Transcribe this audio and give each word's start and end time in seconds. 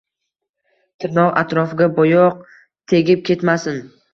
Tirnoq 1.03 1.35
atrofiga 1.43 1.91
boyoq 1.99 2.43
tegib 2.95 3.25
ketmasin 3.31 3.79